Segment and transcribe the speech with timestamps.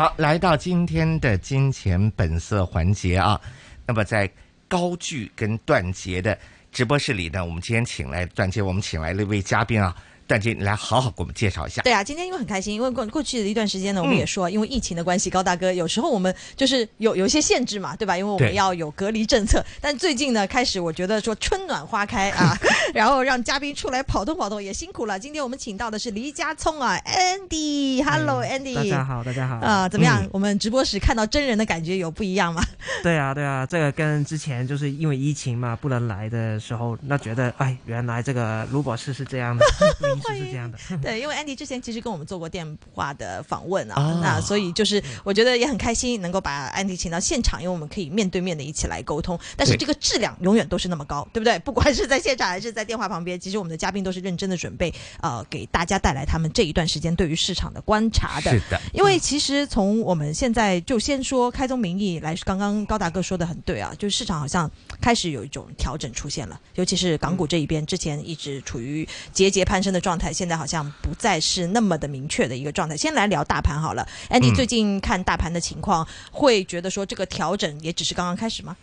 [0.00, 3.38] 好，来到今天的金钱本色环节啊，
[3.86, 4.26] 那么在
[4.66, 6.38] 高句跟段杰的
[6.72, 9.94] 直播室里呢，我们今天请来段杰，我们请来了一位嘉宾啊。
[10.30, 11.82] 段杰，你来好好给我们介绍一下。
[11.82, 18.16] 对啊，今天因为很开心，因为过过去的一段时间呢，我们也说，因为疫情的关系，高大哥有时候我们就是有有一些限制嘛，对吧？
[18.16, 19.64] 因为我们要有隔离政策。
[19.80, 22.56] 但最近呢，开始我觉得说春暖花开啊，
[22.94, 25.18] 然后让嘉宾出来跑动跑动也辛苦了。
[25.18, 30.24] 今天我们请到的是黎家聪啊，Andy，Hello Andy，大家好，大家好啊，怎么样？
[30.30, 32.62] 我们直播时看到真人的感觉有不一样吗？
[33.02, 39.64] 对啊，对啊，这个跟之前就是因为疫情嘛，不能来的时候，那觉得哎，原来这个卢博士是这样的，
[40.20, 40.78] 是这样的。
[41.02, 49.38] 对，因为 Andy 之前其实跟我们做过电话的访问啊，那所以就是我觉得也很开心能够把 Andy 请到现场，因为我们可以面对面的一起来沟通。
[49.56, 51.58] 但是这个质量永远都是那么高，对不对？
[51.60, 58.50] 不管是在现场还是在电话旁边，其实我们的嘉宾都是认真的准备，呃，给大家带来他们这一段时间对于市场的观察的。
[58.50, 71.40] 是的，因为其实从我们现在就先说开宗明义来，刚刚高大哥说的很对啊，就是市场好像开始有一种调整出现了，尤其是港股这一边，之前一直处于节节攀升的状态，现在好像不再。
[71.42, 72.96] 是那么的明确的一个状态。
[72.96, 78.76] 先来聊大盘好了，Andy 最近看大盘的情况，会觉得说这个调整也只是刚刚开始吗？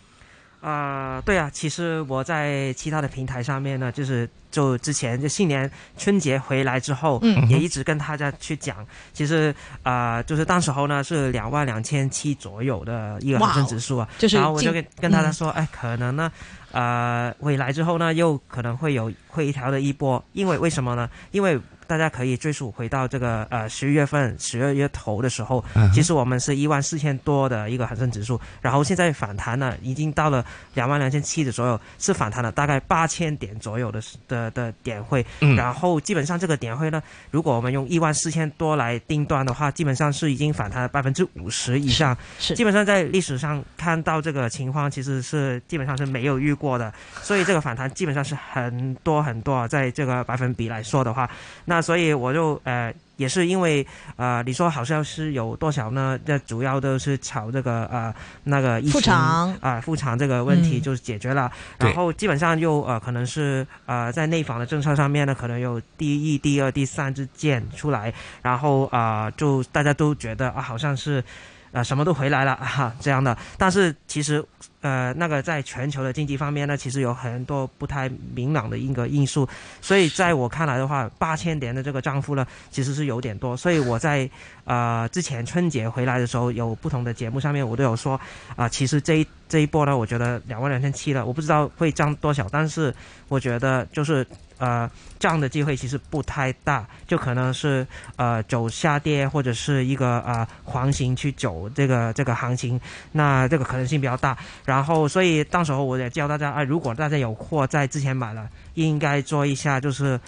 [0.60, 16.32] 啊，对啊，其实我在其他的平台上面呢，就是就之前就新年春节回来之后，嗯，也一直跟大家去讲，其实啊，就是当时候呢是两万两千七左右的一个恒生指数啊，就是然后我就跟跟大家说，哎，可能呢，
[16.72, 21.08] 呃，回来之后呢，又可能会有回调的一波，因为为什么呢？
[21.30, 30.44] 因为大家可以追溯回到这个呃十一月份十二月头的时候，其实我们是一万四千多的一个恒生指数，然后现在反弹呢，已经到了
[30.74, 35.24] 两万两千七的左右，是反弹了大概八千点左右的的的点会，
[35.56, 51.26] 然后基本上这个点会呢，如果我们用一万四千多来定端的话，基本上是已经反弹了百分之五十以上，是基本上在历史上看到这个情况，其实是基本上是没有遇过的，所以这个反弹基本上是很多很多，在这个百分比来说的话，
[51.64, 51.77] 那。
[51.80, 56.18] 所以我就呃也是因为呃你说好像是有多少呢？
[56.24, 68.12] 这主要都是炒这个呃那个疫情啊复场这个问题就是解决了，然后基本上又呃可能是呃在内防的政策上面呢，可能有第一、第二、第三支箭出来，
[68.42, 71.22] 然后啊就大家都觉得啊好像是。
[71.70, 73.36] 啊，什么都回来了哈，这样的。
[73.58, 74.42] 但是其实，
[74.80, 79.48] 呃，那个在全球的经济方面呢，其实有很多不太明朗的一个因素。
[79.80, 83.56] 所以在我看来的话，八千点的这个涨幅呢，其实是有点多。
[83.56, 84.28] 所以我在
[84.64, 88.20] 呃之前春节回来的时候，有不同的节目上面我都有说，
[88.56, 92.94] 啊，其实这一这一波呢，我觉得两万两千七了，我不知道会涨多少，但是
[93.28, 94.26] 我觉得就是。
[94.60, 94.90] 呃，
[95.20, 102.80] 这样的机会其实不太大，就可能是呃走下跌或者是一个呃黄行去走这个这个行情，
[103.12, 104.36] 那这个可能性比较大。
[104.68, 110.20] 然后，所以到时候我也教大家啊，如果大家有货在之前买了，应该做一下就是。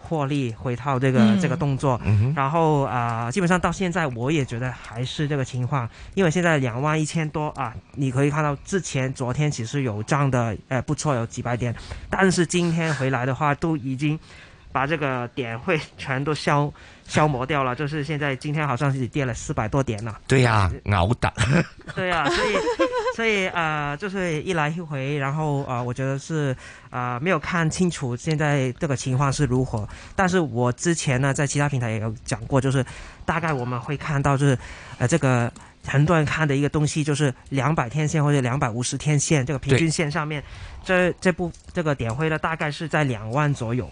[0.00, 2.00] 获利回套这个这个动作，
[2.34, 11.74] 然后啊，基本上到现在我也觉得还是这个情况，因为现在两万一千多啊，你可以看到之前昨天其实有涨的，呃不错，有几百点，
[12.08, 14.18] 但是今天回来的话都已经
[14.72, 16.72] 把这个点会全都消。
[17.08, 20.20] 消磨掉了，就是现在今天好像是跌了四百多点了。
[20.26, 21.32] 对呀，熬的。
[21.96, 22.56] 对呀，所以
[23.16, 26.54] 所以呃，就是一来一回，然后呃，我觉得是
[26.90, 29.88] 呃没有看清楚现在这个情况是如何。
[30.14, 32.84] 但是我之前呢，在其他平台也有讲过，就是
[33.24, 34.58] 大概我们会看到，就是
[34.98, 35.50] 呃这个
[35.86, 40.44] 很多人看的一个东西，就是两百天线或者两百五十天线这个平均线上面，
[40.84, 43.90] 这这部这个点灰呢，大概是在两万左右。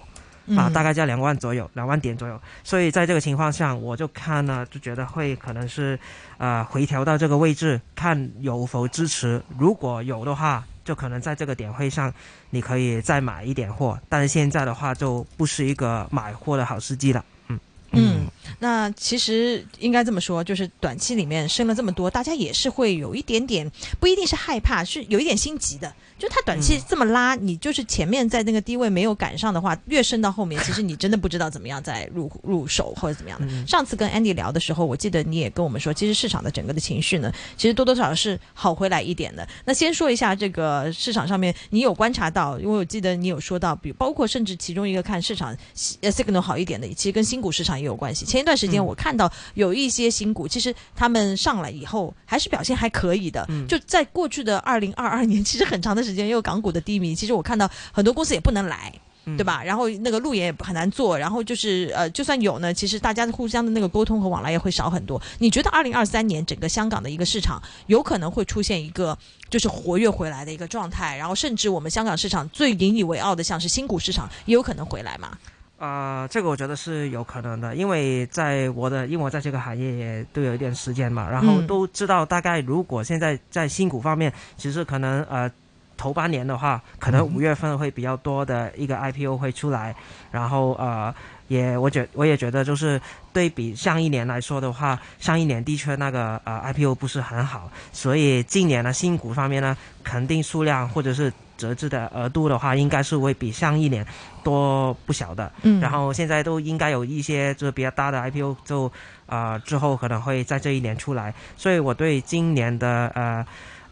[0.56, 2.40] 啊，大概在两万左右，两万点左右。
[2.62, 5.98] 所以在这个情况下，我就看呢，就觉得会可能是，
[6.38, 9.42] 呃，回调到这个位置，看有否支持。
[9.58, 12.12] 如果有的话，就可能在这个点会上，
[12.50, 13.98] 你可以再买一点货。
[14.08, 17.24] 但是现在的话，就不是一个买货的好时机了。
[17.48, 17.58] 嗯
[17.92, 18.26] 嗯，
[18.58, 25.92] 那其实应该这么说，就是短期里面升了这么多，大家也是会有一点点，不一定是害怕，是有一点心急的。
[26.18, 33.66] 就它短期这么拉，你就是前面在那个低位没有赶上的话，越升到后面，其实你真的不知道怎么样再入入手或者怎么样的。
[33.66, 39.46] 上次跟 Andy 聊的时候，我记得你也跟我们说，其实市场的整个的情绪呢，其实多多少少是好回来一点的。
[39.66, 42.58] 那先说一下这个市场上面，你有观察到？
[42.58, 45.54] 因为我记得你有说到，比包括甚至其中一个看市场
[46.00, 48.24] 呃 signal 好一点的，其实跟新股市场也有关系。
[48.36, 53.46] 前一段时间我看到有一些新股，其实他们上来以后还是表现还可以的。
[53.68, 56.06] 就在过去的二零二二年， 其实很长的。
[56.06, 58.92] 时间有港股的低迷，其实我看到很多公司也不能来，
[59.24, 59.60] 嗯对吧？
[59.64, 65.20] 然后那个路演也很难做，然后就是呃，就算有呢，其实大家互相的那个沟通和往来也会少很多。
[65.40, 69.18] 你觉得二零二三年整个香港的一个市场有可能会出现一个
[69.50, 75.36] 就是活跃回来的一个状态，然后甚至我们香港市场最引以为傲的像是新股市场也有可能回来嘛？
[75.78, 81.66] 啊、这个我觉得是有可能的，因为在我的，因为我在这个行业也都有一点时间嘛，然后嗯。
[81.66, 85.50] 都知道大概如果现在在新股方面，其实可能呃
[85.96, 89.94] 头半年的话，可能五月份会比较多的一个 IPO 会出来，
[90.30, 91.14] 然后呃
[91.48, 93.00] 也我觉我也觉得就是
[93.32, 104.04] 对比上一年来说的话，上一年的确那个呃 IPO 不是很好，所以今年呢新股方面呢，肯定数量或者是折资的额度的话，应该是会比上一年
[104.42, 105.50] 多不小的。
[105.62, 108.92] 嗯，然后现在都应该有一些就是比较大的 IPO，就
[109.26, 113.46] 呃之后可能会在这一年出来，所以我对今年的呃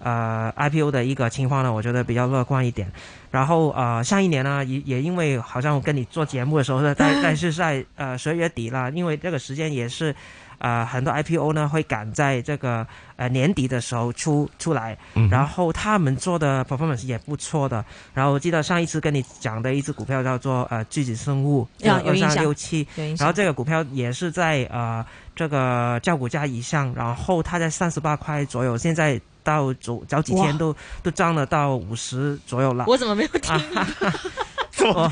[0.04, 2.86] 呃 IPO 的一个情况呢，我觉得比较乐观一点。
[3.32, 10.14] 然后呃上一年呢，也也因为好像我跟你做节目的时候呢，大概 是在呃十二月底了，因为这个时间也是。
[10.58, 12.86] 呃，很多 IPO 呢会赶在这个
[13.16, 17.84] 呃年底的时候出出来，嗯然后他们做的 performance 也不错的。
[18.14, 22.86] 然后我记得上一次跟你讲的一只股票叫做呃巨子生物，二三六七，
[23.18, 23.32] 然后。
[23.32, 32.84] 这个股票也是在呃这个叫股价以上，然后它在三十八块左右，现在到早早几天都都涨了到五十左右了。
[32.86, 33.54] 我怎么没有听？
[34.84, 35.10] 我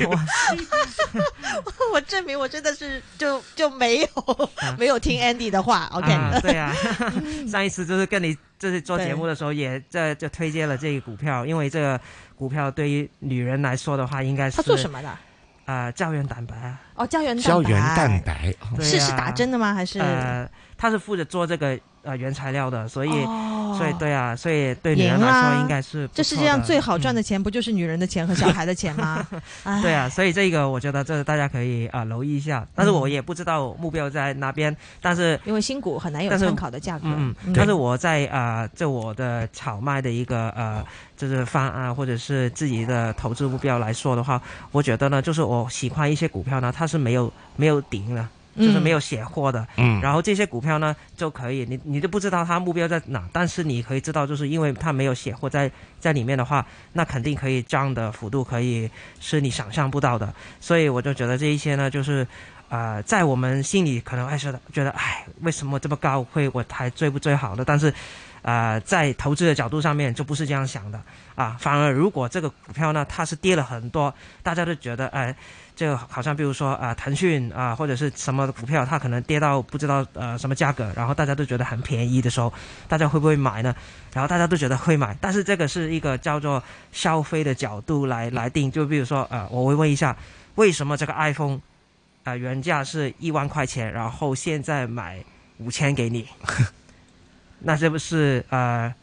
[1.65, 4.07] 我我证明我真的是就就没有、
[4.77, 5.89] 没有听 Andy 的话。
[5.93, 6.73] OK，、啊，对啊，
[7.49, 11.99] 上一次就是跟你就是做节目的时候，也在就推荐了这个股票，因为这个
[12.35, 15.17] 股票对于女人来说的话，应该是他做什么的？
[15.65, 17.49] 呃胶原蛋白啊，哦，胶原蛋白。
[17.49, 19.73] 胶原蛋白，是是打针的吗？
[19.73, 19.99] 还是？
[19.99, 29.25] 呃，它是负责做这个呃原材料的，所以、哦、所以对啊，所以对女人来说应该是这世界上最好赚嗯的钱，不就是女人的钱和小孩的钱吗？
[29.63, 29.81] 哎。
[29.81, 37.05] 对啊，所以这个我觉得这大家可以啊、留意一下，但是我也不知道目标在哪边，但是因为新股很难有参考的价格。
[37.07, 40.83] 嗯，嗯但是我在啊，就我的炒卖的一个呃，
[41.17, 44.41] 就是方案或者是自己的投资目标来说的话，
[44.71, 58.89] 我觉得呢，就是我喜欢一些股票呢，它是没有没有顶的，就是没有写货的，嗯，然后这些股票呢就可以，你你都不知道它目标在哪，但是你可以知道，就是因为它没有写货在在里面的话，那肯定可以涨的幅度可以
[59.19, 62.25] 是你想象不到的，所以我就觉得这一些呢，就是。
[62.73, 67.63] 呃，在我们心里可能还是觉得，哎，为什么这么高会我还追不追好的？
[67.63, 67.93] 但是，
[68.41, 70.99] 呃，在投资的角度上面就不是这样想的
[71.35, 71.55] 啊。
[71.59, 74.11] 反而如果这个股票呢，它是跌了很多，
[74.41, 75.35] 大家都觉得，哎、
[75.75, 82.51] 这个好像比如说啊、腾讯啊、或者是什么股票，它可能跌到不知道呃什么价格，然后大家都觉得很便宜的时候，
[82.87, 83.75] 大家会不会买呢？
[84.13, 90.17] 然后大家都觉得会买，但是这个是一个叫做消费的角度来来定，就比如说呃，我会问一下，
[90.55, 91.61] 为什么这个 iPhone
[92.23, 95.23] 呃原价是一万块钱，然后现在买
[95.57, 96.27] 五千给你，
[97.59, 98.93] 那这不是呃，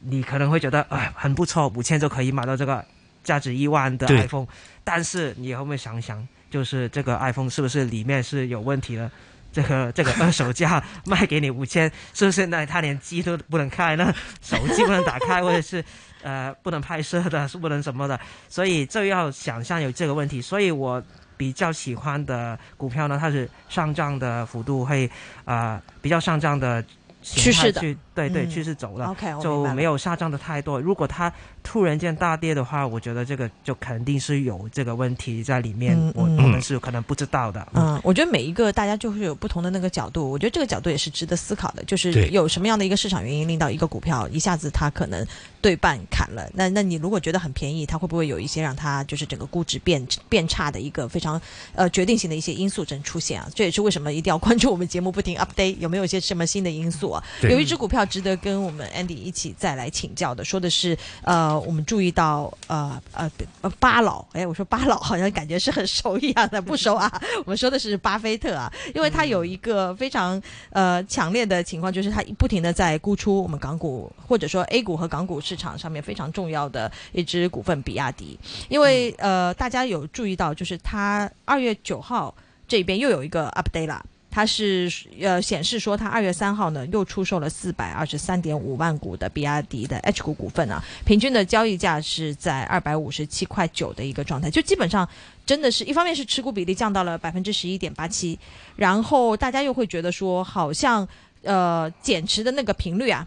[0.00, 2.84] 你可能会觉得哎很不错，五千就可以买到这个
[3.22, 4.46] 价值一万的 iPhone，
[4.84, 9.10] 但是你会不会想想，就是这个 iPhone 是不是里面是有问题的？
[9.50, 14.14] 这个这个二手价卖给你五千，是不是那他连机都不能开呢？
[14.42, 15.82] 手机不能打开，或者是
[16.22, 20.40] 呃不能拍摄的，是不能什么的，所以这要想象有这个问题。
[20.40, 21.02] 所以我
[21.38, 25.06] 比较喜欢的股票呢，它是上涨的幅度会
[25.46, 26.84] 啊、呃比较上涨的
[27.22, 27.80] 形趋势的
[28.18, 29.06] 对对嗯趋势走了。
[29.06, 30.80] OK，我就没有下降的太多。
[30.80, 31.32] 如果它
[31.62, 37.66] 突然间大跌的话，我觉得这个就肯定是有这个问题在里面，我我们是可能不知道的。
[37.74, 45.24] 嗯，我觉得每一个大家就是有不同的那个角度，我觉得这个角度也是值得思考的，就是有什么样的一个市场原因令到一个股票一下子它可能
[45.60, 51.40] 对半砍了，那那你如果觉得很便宜，它会不会有一些让它就是整个估值变变差的一个非常
[51.74, 53.48] 呃决定性的一些因素正出现啊？
[53.54, 57.22] 这也是为什么一定要关注我们节目不停 update 有没有一些什么新的因素啊？
[57.42, 67.10] 有一只股票值得跟我们 Andy 一起再来请教的，说的是呃，我们注意到呃呃呃巴老，哎，我说巴老好像感觉是很熟一样的，不熟啊。
[67.44, 78.38] 我们说的是巴菲特啊，因为他有一个非常呃强烈的情况，就是他不停的在估出我们港股 或者说 A 股和港股市场上面非常重要的一只股份比亚迪，
[78.68, 82.34] 因为呃大家有注意到，就是他二月九号
[82.66, 84.04] 这边又有一个 update 啦。
[84.38, 84.88] 它是
[85.20, 95.08] 呃显示说，它二月三号呢又出售了四百二十三点五万股的比亚迪的 H 股股份啊，平均的交易价是在二百五十七块九的一个状态，就基本上
[95.44, 98.38] 真的是一方面是持股比例降到了百分之十一点八七，
[98.76, 101.08] 然后大家又会觉得说，好像
[101.42, 103.26] 呃减持的那个频率啊。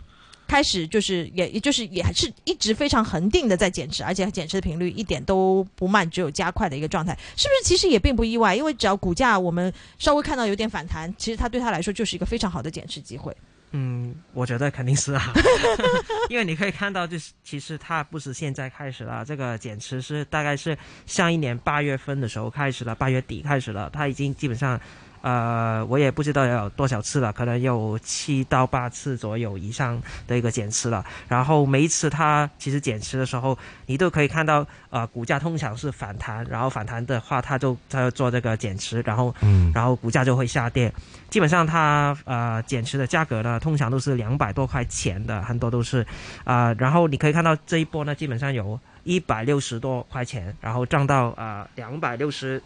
[0.52, 7.70] 开始就是也也就是也还是一直非常恒定的在减持，而且减持的频率一点都不慢，只有加快的一个状态，是不是？
[7.70, 13.34] 其实也并不意外，因为只要股价我们稍微看到有点反弹，其实它对他来说就是一个非常好的减持机会。
[13.72, 15.32] 嗯，我觉得肯定是啊，
[16.30, 24.78] 因为你可以看到，就是其实它不是现在开始了，这个减持是大概是上一年八月份的时候开始了，八月底开始了，它已经基本上。
[25.22, 31.06] 呃，我也不知道有多少次了，可能有七到八次左右以上的一个减持了。
[31.28, 40.92] 然后每一次它其实减持的时候，你都可以看到，呃，股价通常是反弹，然后反弹的话，它就它就做这个减持，然后，嗯，然后股价就会下跌。
[41.30, 46.06] 基本上它呃减持的价格呢，通常都是两百多块钱的，很多都是，
[46.44, 52.62] 啊，然后你可以看到这一波呢，基本上有一百六十多块钱，然后涨到啊两百六十。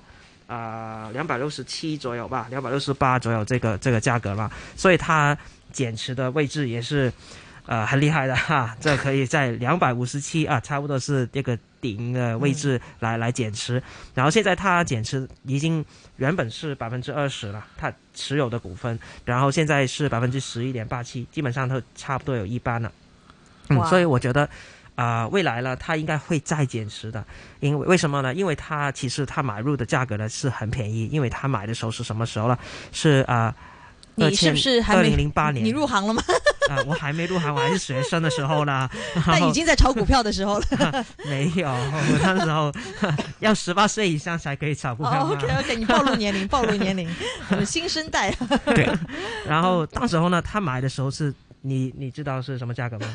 [0.47, 5.35] 啊，两百六十七左右吧，两百六十八左右这个这个价格嘛，所以它
[5.71, 7.11] 减持的位置也是
[7.65, 13.81] 呃很厉害的哈，这可以在两百五十七啊，差不多是这个顶的位置来来减持，
[14.13, 15.83] 然后现在它减持已经
[16.17, 22.91] 原本是百分之二十了，它持有的股份，然后现在是百分之十一点八七，基本上都差不多有一半了，
[23.69, 24.49] 嗯，所以我觉得。
[24.95, 27.23] 啊，未来呢，它应该会再减持的，
[27.59, 28.33] 因为为什么呢？
[28.33, 32.57] 因为它其实它买入的价格呢是很便宜，因为它买的时候是什么时候了？
[32.91, 33.53] 是啊，
[34.15, 35.65] 你是不是还二零零八年？
[35.65, 36.23] 你入行了吗？
[36.69, 38.89] 啊， 我还没入行，我还是学生的时候呢。
[39.27, 41.05] 但已经在炒股票的时候了。
[41.27, 42.71] 没有，我那时候
[43.39, 45.27] 要十八岁以上才可以炒股票。
[45.27, 47.07] OK OK，你暴露年龄，暴露年龄，
[47.49, 48.33] 我们新生代。
[48.65, 48.89] 对。
[49.45, 53.07] 然后到时候呢，他买的时候是你你知道是什么价格吗？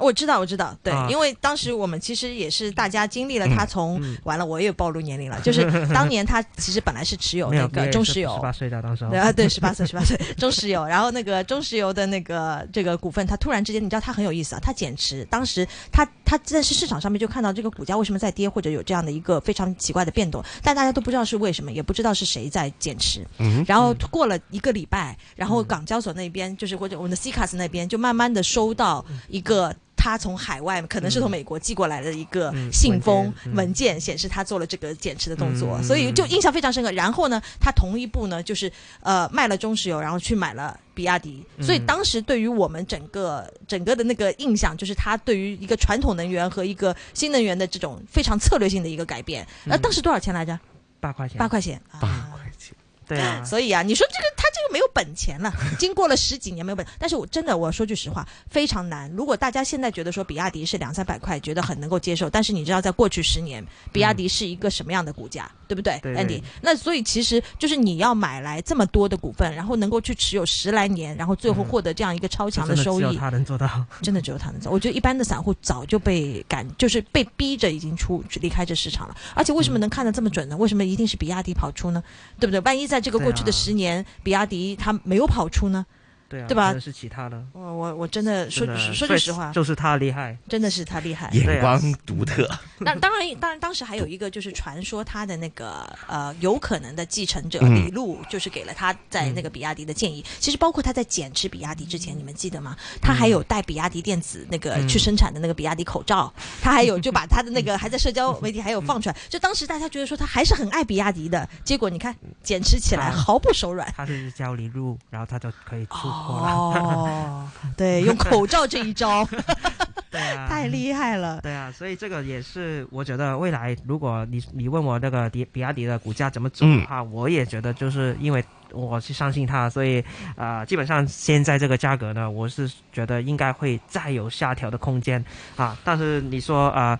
[0.00, 23.24] 我知道，我知道，对，因为当时我们其实也是大家经历了他从完了，我也暴露年龄了，就是当年他其实本来是持有那个中石油，十八岁的当时，对啊，对，十八岁，十八岁中石油，然后那个中石油的那个这个股份，他突然之间，你知道他很有意思啊，他减持，当时他他在是市场上面就看到这个股价为什么在跌，或者有这样的一个非常奇怪的变动，但大家都不知道是为什么，也不知道是谁在减持，
[23.66, 29.74] 然后过了一个礼拜，然后港交所那边就是或者我们的 C 卡斯那边就慢慢的收到一个。
[30.04, 36.92] 他从海外可能是从美国寄过来的一个信封文件，显示他做了这个减持的动作，所以就印象非常深刻。
[36.92, 38.70] 然后呢，他同一步呢，就是
[39.00, 41.42] 呃卖了中石油，然后去买了比亚迪。
[41.62, 49.46] 所以当时对于我们整个整个的那个印象，就是他对于一个传统能源和一个新能源的这种非常策略性的一个改变。
[49.64, 50.60] 那当时多少钱来着？
[51.00, 51.38] 八块钱。
[51.38, 51.80] 八块钱。
[51.98, 52.76] 八块钱。
[53.08, 53.42] 对啊。
[53.42, 54.64] 所以啊，你说这个他。
[54.74, 59.08] 没有本钱了， 经过了十几年没有本，但是我真的我说句实话，非常难。
[59.12, 66.42] 如果大家现在觉得说比亚迪是两三百块，觉得很能够接受，但是你知道在过去十年，比亚迪是一个什么样的股价，对不对，Andy？
[66.60, 73.68] 那所以其实就是你要买来这么多的股份，然后能够去持有十来年，然后最后获得这样一个超强的收益，只有他能做到，
[74.02, 74.72] 真的只有他能做。
[74.72, 79.16] 我觉得一般的散户早就被赶，就是被逼着已经出离开这市场了。
[79.34, 80.56] 而且为什么能看得这么准呢？
[80.56, 82.02] 为什么一定是比亚迪跑出呢？
[82.40, 82.58] 对不对？
[82.60, 85.48] 万一在这个过去的十年，比亚迪他没有跑。
[85.48, 85.86] 出呢？
[86.34, 86.74] 对啊，对吧？
[86.80, 87.40] 是其他的。
[87.52, 92.48] 我我我真的说说句实话，就是他厉害，真的是他厉害，眼光独特。
[92.80, 100.24] 那当然，当然，当时还有一个就是传说他的那个呃有可能的继承者李路，就是给了他在那个比亚迪的建议。
[100.40, 102.76] 其实包括他在减持比亚迪之前，你们记得吗？
[103.00, 109.16] 他还有带比亚迪电子那个去生产的那个比亚迪口罩，他还有就把他的那个还在社交媒体还有放出来。
[109.28, 112.12] 就当时大家觉得说他还是很爱比亚迪的，结果你看
[112.42, 113.92] 减持起来毫不手软。
[113.96, 116.08] 他是教李路，然后他就可以出。
[116.26, 119.26] 哦，对，用口罩这一招，
[120.10, 121.40] 对啊，太厉害了。
[121.42, 130.02] 对啊，所以这个也是我觉得未来，如果你你问我那个迪比亚迪的股价怎么走的话，我也觉得就是因为我是相信它，所以
[130.36, 135.22] 啊，基本上现在这个价格呢，我是觉得应该会再有下调的空间
[135.56, 135.76] 啊。
[135.84, 136.98] 但是你说啊，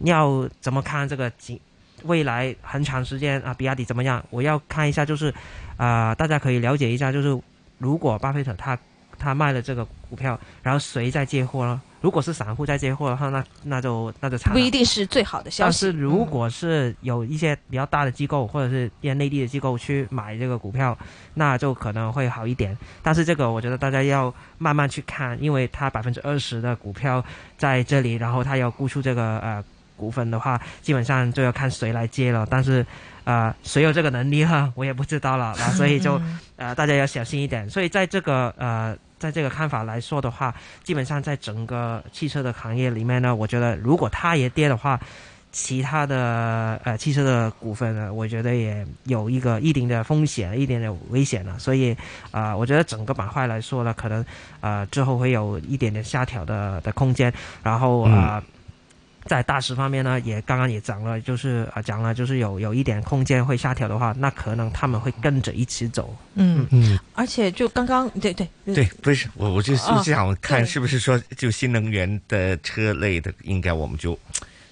[0.00, 1.60] 要怎么看这个未
[2.04, 4.24] 未来很长时间啊，比亚迪怎么样？
[4.30, 5.34] 我要看一下，就是
[5.76, 7.40] 啊，大家可以了解一下，就是。
[7.80, 8.78] 如果巴菲特他
[9.18, 11.80] 他卖了这个股票，然后谁在接货呢？
[12.00, 14.50] 如果是散户在接货的话，那那就那就惨。
[14.54, 15.62] 不一定是最好的消息。
[15.64, 20.96] 但是如果是有一些比较大的机构或者是一些内地的机构去买这个股票，
[21.34, 22.74] 那就可能会好一点。
[23.02, 27.22] 但是这个我觉得大家要慢慢去看，因为它百分之二十的股票
[27.58, 29.62] 在这里，然后他要估出这个呃
[30.00, 32.46] 股份的话，基本上就要看谁来接了。
[32.50, 32.86] 但是。
[33.22, 34.72] 啊，谁有这个能力哈？
[34.74, 36.20] 我也不知道了啊， 所以就
[36.56, 37.68] 呃，大家要小心一点。
[37.68, 40.52] 所以在这个呃，在这个看法来说的话，
[40.82, 44.98] 基本上在整个汽车的行业里面呢，我觉得如果它也跌的话，
[45.52, 51.56] 其他的呃汽车的股份呢，我觉得也有一个一定的风险，一点点危险了。
[51.58, 51.92] 所以
[52.32, 54.24] 啊、呃我觉得整个板块来说呢，可能
[54.60, 57.32] 呃之后会有一点点下调的的空间。
[57.62, 58.42] 然后啊。
[58.42, 58.42] 呃
[59.26, 66.16] 在大势方面呢，也刚刚也讲了，就是啊讲了，就是有有一点空间会下调的话，那可能他们会跟着一起走。
[66.34, 74.18] 嗯，嗯，而且就刚刚对对对，不是我，我就就哦想看是不是说就新能源的车类的，应该我们就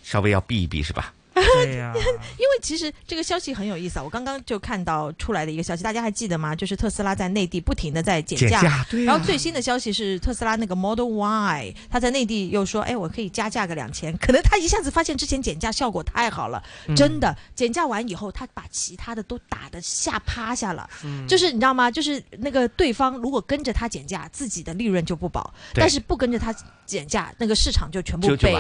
[0.02, 1.12] 稍微要避一避，是吧？
[1.54, 1.92] 对呀、
[2.38, 6.54] 因为其实这个消息很有意思啊，我刚刚就看到出来的一个消息，大家还记得吗？
[6.54, 8.49] 就是特斯拉在内地不停的在减价。
[8.49, 14.16] 减价，对然后最新的消息是，特斯拉那个 Model Y，他在内地又说，哎，我可以加价个两千。
[14.18, 20.88] 可能他一下子发现之前减价效果太好了，嗯真的减价完以后，他把其他的都打的吓趴下了。
[21.04, 21.90] 嗯就是你知道吗？
[21.90, 25.42] 就是那个对方如果跟着他减价，自己的利润就不保；
[25.75, 26.54] 但是不跟着他
[26.87, 28.54] 减价，那个市场就全部被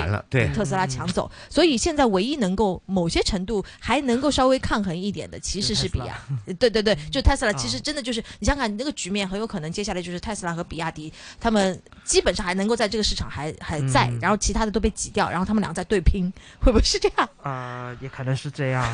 [0.54, 1.30] 特斯拉抢走。
[1.48, 6.18] 所以现在唯一能够某些程度还能够稍微抗衡一点的，其实是比亚。
[6.58, 17.28] 对对对，就特斯拉，啊其实真的就是你想想看，那个局面很有可能接下来就是特斯拉和比亚迪，他们基本上还能够在这个市场还还在，嗯然后其他的都被挤掉，然后他们俩在对拼，会不会是这样？
[17.42, 18.84] 呃，也可能是这样，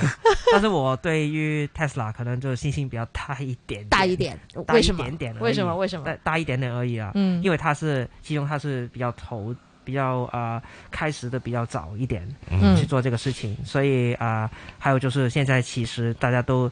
[0.53, 4.39] 但是我对于 Tesla 可能就信心比较大一点点大一，点？
[4.67, 5.75] 大一为什么点点为什么？
[5.77, 6.05] 为什么？
[6.05, 7.13] 大大一点点而已啊。
[7.15, 10.61] 嗯，因为它是其中它是比较头比较呃
[10.91, 16.71] 开始的比较早一点嗯去做这个事情，所以啊、呃还有就是现在其实大家都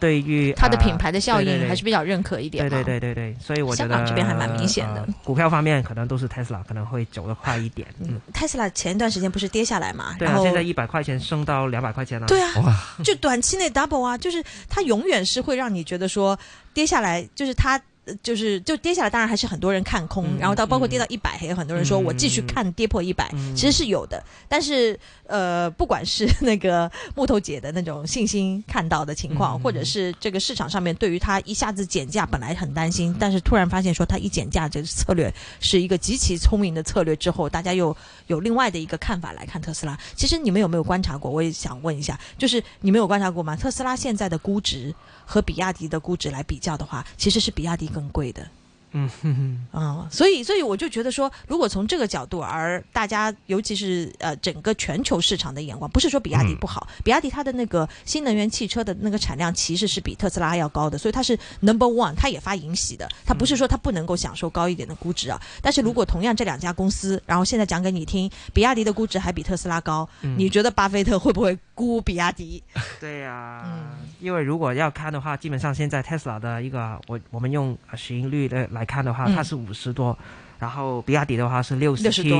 [0.00, 2.70] 对于它的呃品牌的效应还是比较认可一点嘛。
[2.70, 7.86] 对对对对对，所以我觉得香港这边还蛮明显的呃股票方面可能都是 Tesla 可能会走得快一点。
[8.00, 12.26] 嗯，，Tesla 前一段时间不是跌下来嘛，对啊，然后现在一百块钱升到两百块钱了。
[12.26, 16.36] 对啊，哇，就短期内 double 啊，就是它永远是会让你觉得说
[16.74, 17.80] 跌下来，就是它。
[18.04, 24.22] 呃就是就跌下来，当然还是很多人看空，嗯然后到包括嗯跌到一百，还有很多人说嗯我继续看跌破一百、嗯其实是有的。
[24.48, 39.96] 但是呃，不管是那个 木头姐的那种信心看到的情况，嗯或者是这个市场上面对于它一下子减价本来很担心，但是突然发现说它一减价这个策略是一个极其聪明的策略之后，大家又有另外的一个看法来看特斯拉。
[40.16, 41.30] 其实你们有没有观察过？
[41.30, 43.54] 我也想问一下，就是你们有观察过吗？
[43.54, 44.94] 特斯拉现在的估值
[45.24, 48.46] 和比亚迪的估值来比较的话，其实是比亚迪更贵的。
[48.94, 65.40] 嗯哼哼，嗯，所以所以我就觉得说，如果从这个角度，而大家尤其是呃整个全球市场的眼光，不是说比亚迪不好，比亚迪它的那个新能源汽车的那个产量其实是比特斯拉要高的，所以它是 number one，它也发银喜的，它不是说它不能够享受高一点的估值啊。
[65.62, 70.36] 但是如果同样这两家公司，然后现在讲给你听，比亚迪的估值还比特斯拉高，嗯。
[70.38, 72.62] 你觉得巴菲特会不会估比亚迪？
[73.00, 73.84] 对呀、嗯。
[74.20, 79.34] 因为如果要看的话，基本上现在 Tesla 的一个我我们用呃市盈率的来看的话，嗯。
[79.34, 80.16] 它是五十多，
[80.62, 82.30] 然后比亚迪的话是六十七。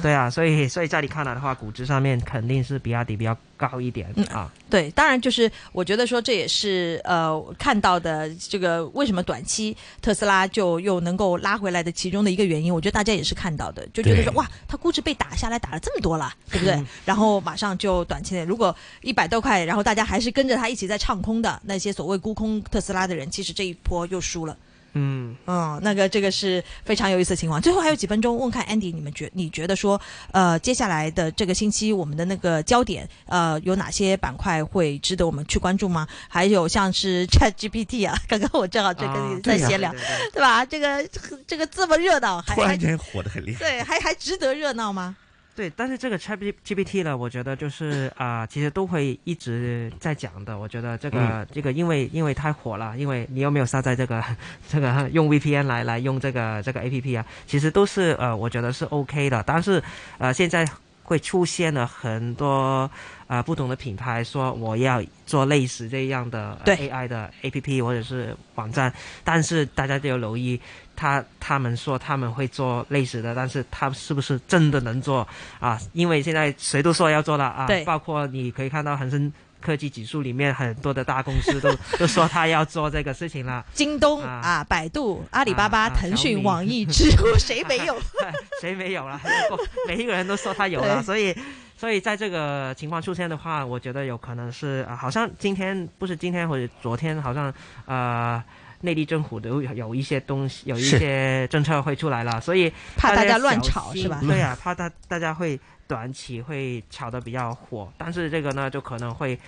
[0.00, 4.50] 对啊，所以所以在你看来的话，估值上面肯定是比亚迪比较高一点、嗯啊。
[4.70, 16.74] 对，当然就是我觉得说这也是呃看到的这个为什么短期特斯拉就又能够拉回来的其中的一个原因，我觉得大家也是看到的，就觉得说哇，它估值被打下来打了这么多了，对不对？
[16.76, 24.56] 嗯然后马上就短期内如果一百多块，然后大家还是跟着他一起在唱空的那些所谓沽空特斯拉的人，其实这一波又输了。
[24.96, 27.60] 嗯，嗯，那个这个是非常有意思的情况。
[27.60, 30.00] 最后还有几分钟，问看 Andy，你们觉你觉得说，
[30.32, 36.08] 呃，接下来的这个星期我们的那个焦点，呃，有哪些板块会值得我们去关注吗？
[36.28, 40.64] 还有像是 Chat GPT 啊，刚刚我正好在跟你在闲聊，对对对对吧？
[40.64, 41.08] 这个
[41.46, 43.58] 这个这么热闹，突然间火得很厉害。
[43.58, 45.16] 对，还还值得热闹吗？
[45.56, 50.58] 对，但是这个 Chat GPT 呢，我觉得就是啊、其实都会一直在讲的。
[50.58, 54.22] 我觉得这个、嗯这个，因为因为太火了，因为你有没有下载这个
[54.68, 57.24] 这个用 VPN 来来用这个这个 APP 啊？
[57.46, 59.42] 其实都是呃，我觉得是 OK 的。
[59.46, 59.82] 但是
[60.18, 60.68] 呃，现在
[61.06, 62.90] 会出现了很多
[63.28, 68.92] 呃不同的品牌说我要做类似这样的 AI 的 APP 或者是网站，
[69.22, 70.60] 但是大家都要留意。
[70.98, 75.28] 他他们说他们会做类似的，但是他是不是真的能做
[75.60, 75.78] 啊？
[75.92, 79.30] 因为现在谁都说要做了啊，包括你可以看到恒生
[79.66, 87.96] 科技指数里面很多的大公司都 都说他要做这个事情了，京东啊啊，百度、阿里巴巴、腾讯、网易、知乎，谁没有？
[88.62, 89.20] 谁没有了？
[89.88, 91.34] 每一个人都说他有了，所以。
[91.78, 97.52] 所以在这个情况出现的话，我觉得有可能是啊，好像今天不是今天或者昨天，好像
[97.84, 98.42] 呃
[98.80, 104.18] 内地政府都有有一些东西，有一些政策会出来了，所以怕大家乱炒是吧？
[104.26, 109.38] 对啊、怕大大家会短期会炒得比较火，但是这个呢，就可能会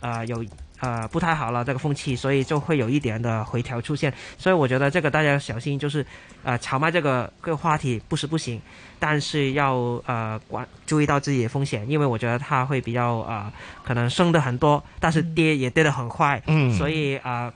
[0.00, 0.44] 呃有
[0.80, 4.12] 呃不太好了这个风气，所以就会有一点的回调出现。
[4.36, 6.04] 所以我觉得这个大家要小心，就是
[6.42, 8.60] 呃炒卖这个个话题不是不行，
[8.98, 9.74] 但是要
[10.06, 17.54] 呃管注意到自己的风险，因为我觉得它会比较呃可能升的很多，但是跌也跌得很快，嗯所以啊、呃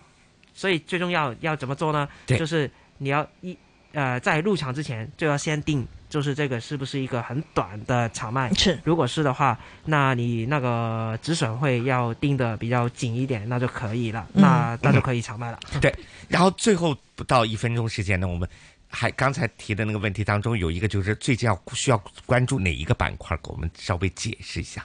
[0.52, 2.06] 所以最重要要怎么做呢？
[2.26, 3.56] 对就是你要一
[3.92, 8.52] 呃在入场之前就要先定，就是这个是不是一个很短的炒卖。
[8.52, 15.58] 是如果是的话，那你那个止损会要定的比较紧一点，那就可以了，嗯那那就可以炒卖了。
[15.80, 15.94] 对
[16.28, 18.46] 然后最后不到一分钟时间呢，我们
[18.88, 24.84] 还刚才提的那个问题当中有一个就是最近要需要关注哪一个板块，给我们稍微解释一下。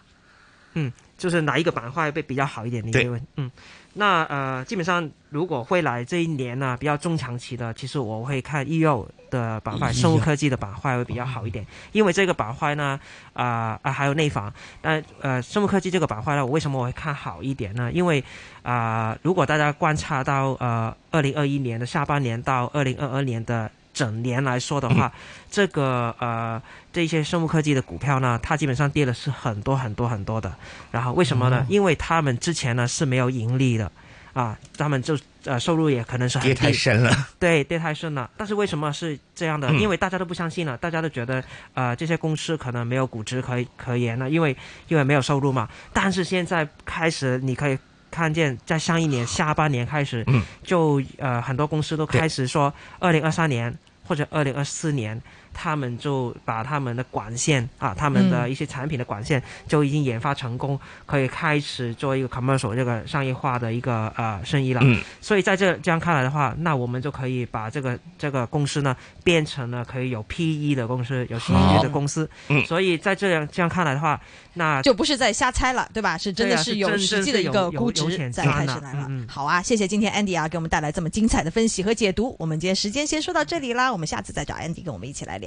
[0.76, 2.86] 嗯就是哪一个板块会比较好一点？
[2.86, 3.52] 你对会问，嗯，
[3.98, 13.00] 那呃，基本上如果会来这一年呢比较中长期的，其实我会看医药的板块、生物科技的板块会比较好一点，因为这个板块呢，
[13.34, 17.90] 啊、啊还有内房，但呃生物科技这个板块呢，我为什么我会看好一点呢？
[17.92, 18.24] 因为
[18.64, 25.12] 啊、如果大家观察到呃二零二一年的下半年到二零二二年的整年来说的话，
[25.50, 30.54] 这个呃这些生物科技的股票呢，它基本上跌的是很多很多很多的。
[30.92, 31.66] 然后为什么呢？
[31.70, 33.90] 因为他们之前呢是没有盈利的，
[34.34, 38.30] 啊，他们就呃收入也可能是很跌太，深了，对，跌太深了。
[38.36, 39.70] 但是为什么是这样的？
[39.70, 44.56] 嗯因为大家都不相信了，大家都觉得呃这些公司可能没有估值可以可言了，因为
[44.90, 45.70] 因为没有收入嘛。
[45.94, 47.78] 但是现在开始，你可以
[48.16, 55.22] 看见在上一年下半年开始，嗯就呃很多公司都开始说，二零二三年或者二零二四年。
[55.56, 64.82] 他们就把他们的管线啊，他们的一些产品的管线就已经研发成功，可以开始做一个 commercial 这个商业化的一个呃生意了。
[64.84, 72.30] 嗯，所以在这这样看来的话，那我们就可以把这个这个公司呢变成了可以有 PE 的公司，有市盈率的公司。
[72.50, 74.20] 嗯所以在这样这样看来的话，
[74.56, 76.18] 那就不是在瞎猜了，对吧？
[76.18, 79.06] 是真的是真有实际的一个估值在开始来了。
[79.08, 82.36] 嗯嗯好啊，谢谢今天 Andy 啊给我们带来这么精彩的分析和解读。
[82.40, 85.45] 我们今天时间先说到这里啦，我们下次再找 Andy 跟我们一起来聊。